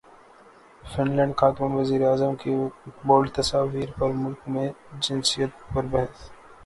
fun 0.83 1.07
land 1.15 1.33
خاتون 1.39 1.71
وزیراعظم 1.79 2.33
کی 2.41 2.51
بولڈ 3.07 3.27
تصاویر 3.35 3.89
پر 3.97 4.09
ملک 4.23 4.41
میں 4.53 4.67
جنسیت 5.03 5.51
پر 5.73 5.83
بحث 5.91 6.17